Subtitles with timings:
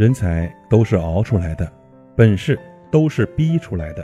[0.00, 1.70] 人才都是熬出来的，
[2.16, 2.58] 本事
[2.90, 4.02] 都是逼出来的。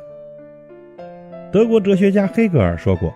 [1.50, 3.14] 德国哲学家黑格尔说过：“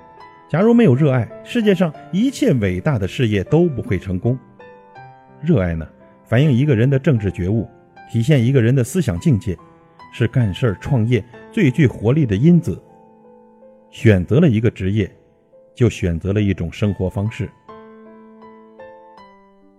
[0.49, 4.39] 假如没有热爱，世界上一切伟大的事业都不会成功。”
[5.45, 5.87] 热爱呢，
[6.25, 7.69] 反映一个人的政治觉悟，
[8.11, 9.55] 体现一个人的思想境界，
[10.11, 11.23] 是干事儿创业
[11.53, 12.83] 最具活力的因子。
[13.91, 15.15] 选择了一个职业，
[15.75, 17.47] 就选择了一种生活方式。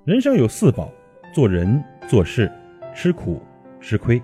[0.05, 0.87] 人生有四宝：
[1.33, 2.47] 做人、做事。
[2.93, 3.41] 吃苦
[3.79, 4.21] 吃亏，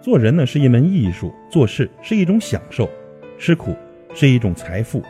[0.00, 2.88] 做人呢是一门艺术，做事是一种享受，
[3.38, 3.74] 吃苦
[4.14, 5.02] 是一种财富，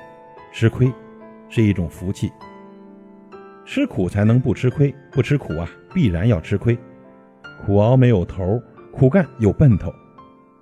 [0.52, 0.90] 吃亏
[1.48, 2.30] 是一种福气。
[3.66, 6.78] 吃苦才能不吃亏，不吃苦啊必然要吃亏。
[7.64, 8.60] 苦熬没有头，
[8.92, 9.92] 苦干有奔头。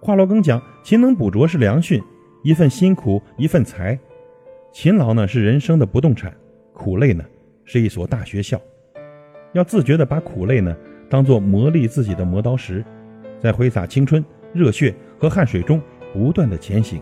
[0.01, 2.02] 华罗庚讲：勤能补拙是良训，
[2.43, 3.99] 一份辛苦一份财。
[4.73, 6.35] 勤劳呢是人生的不动产，
[6.73, 7.24] 苦累呢
[7.65, 8.61] 是一所大学校。
[9.53, 10.75] 要自觉的把苦累呢。
[11.09, 12.85] 当做磨砺自己的磨刀石，
[13.39, 15.80] 在挥洒青春、热血和汗水中
[16.13, 17.01] 不断的前行。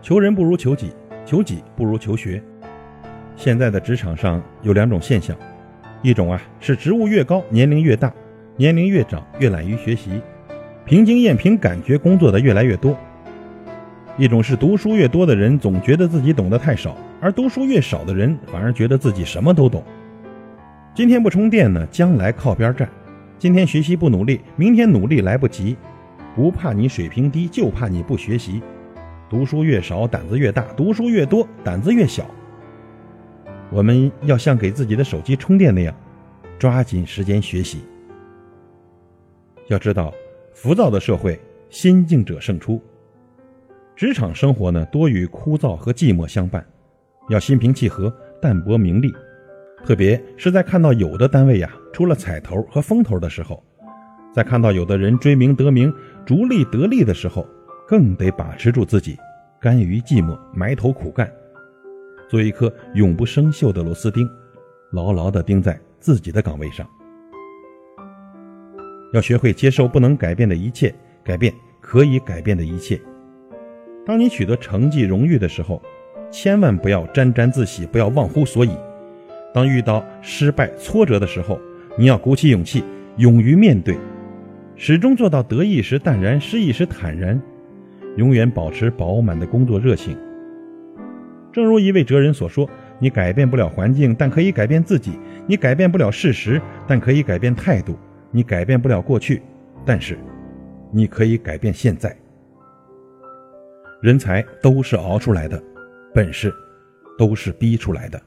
[0.00, 0.92] 求人不如求己，
[1.26, 2.40] 求己不如求学。
[3.34, 5.36] 现在的职场上有两种现象，
[6.00, 8.12] 一种啊是职务越高，年龄越大，
[8.56, 10.20] 年龄越长越懒于学习，
[10.84, 12.94] 凭经验、凭感觉工作的越来越多；
[14.16, 19.82] 一种是读书越多的人总觉得自己懂得太少，而读书越少的人反而觉得自己什么都懂。
[20.94, 22.86] 今天不充电呢，将来靠边站。
[23.38, 25.74] 今天学习不努力，明天努力来不及。
[26.36, 28.62] 不怕你水平低，就怕你不学习。
[29.30, 32.30] 读书越少，胆子越大；读书越多，胆子越小。
[33.70, 35.94] 我们要像给自己的手机充电那样，
[36.58, 37.80] 抓紧时间学习。
[39.68, 40.12] 要知道，
[40.52, 42.78] 浮躁的社会，心静者胜出。
[43.96, 46.62] 职场生活呢，多与枯燥和寂寞相伴，
[47.30, 49.10] 要心平气和，淡泊名利。
[49.84, 53.62] 特别是在看到有的单位呀出了彩头和风头的时候，
[54.32, 55.92] 在看到有的人追名得名、
[56.24, 57.46] 逐利得利的时候，
[57.86, 59.18] 更得把持住自己，
[59.60, 61.30] 甘于寂寞，埋头苦干，
[62.28, 64.28] 做一颗永不生锈的螺丝钉，
[64.92, 66.88] 牢牢地钉在自己的岗位上。
[69.12, 72.98] 要学会接受不能改变的一切，改变可以改变的一切。
[74.06, 75.82] 当你取得成绩、荣誉的时候，
[76.30, 78.70] 千万不要沾沾自喜，不要忘乎所以。
[79.52, 81.60] 当遇到失败、挫折的时候，
[81.98, 82.82] 你要鼓起勇气，
[83.18, 83.96] 勇于面对，
[84.76, 87.40] 始终做到得意时淡然，失意时坦然，
[88.16, 90.16] 永远保持饱满的工作热情。
[91.52, 92.66] 正如一位哲人所说
[92.98, 95.12] ：“你改变不了环境，但可以改变自己；
[95.46, 97.92] 你改变不了事实，但可以改变态度；
[98.30, 99.42] 你改变不了过去，
[99.84, 100.16] 但是
[100.90, 102.16] 你可以改变现在。”
[104.00, 105.62] 人才都是熬出来的，
[106.14, 106.50] 本事
[107.18, 108.18] 都是逼出来的。